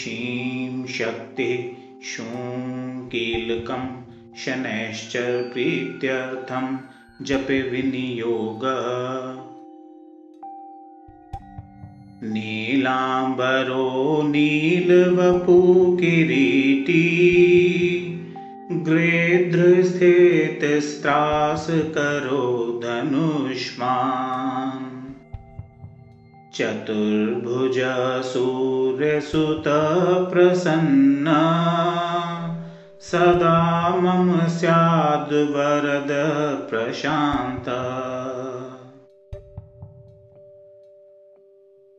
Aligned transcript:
शीं 0.00 0.86
शक्तिः 0.98 1.64
शूं 2.10 2.44
कीलकं 3.14 3.82
शनैश्चरप्रीत्यर्थं 4.44 6.68
जपे 7.26 7.58
विनियोगः 7.72 8.86
नीलाम्बरो 12.32 13.86
नीलवपु 14.26 15.56
किरीटी 16.00 17.02
करो 21.96 22.44
धनुष्मान् 22.84 24.92
चतुर्भुज 26.54 27.78
प्रसन्ना 30.30 31.40
सदा 33.10 33.58
मम 34.00 34.30
स्याद्वरद 34.58 36.12
प्रशान्त 36.70 37.68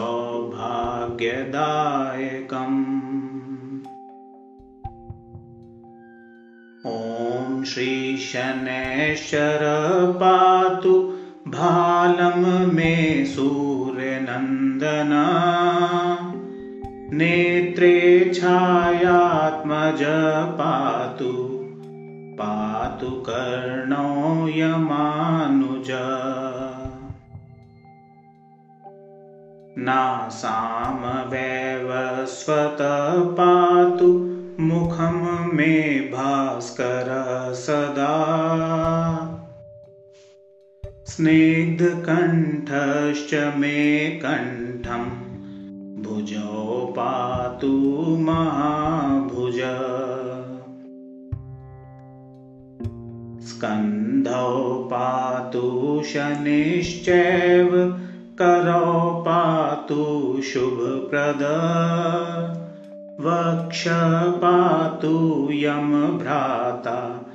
ॐ 6.87 7.63
श्रीशनैश्चर 7.71 9.65
पातु 10.21 10.95
भालं 11.57 12.41
मे 12.75 12.95
सूर्यनन्दना 13.35 15.23
नेत्रे 17.17 18.31
छायात्मज 18.35 20.05
पातु 20.59 21.59
पातु 22.33 23.09
कर्णो 23.09 24.47
यमानुज। 24.47 25.87
नासामवैवस्वत 29.77 32.77
पातु 33.37 34.37
मुखं 34.59 35.53
मे 35.53 35.99
भास्कर 35.99 37.53
सदा। 37.53 38.15
स्निग्धकण्ठश्च 41.05 43.33
मे 43.33 44.09
कण्ठम् 44.09 45.34
भुजौ 45.97 46.85
पातु 46.85 47.67
महाभुज। 48.19 49.57
स्कन्धौ 53.45 54.73
पातु 54.93 56.01
शनिश्चैव 56.05 57.69
करौ 58.41 59.23
पातु 59.27 60.41
शुभप्रद। 60.41 61.43
वक्ष 63.21 63.87
पातु 64.37 65.49
यमभ्राता 65.51 67.25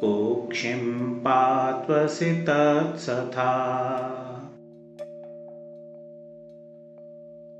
कुक्षिं 0.00 1.10
पात्वसि 1.10 2.46
तत्सथा 2.48 3.50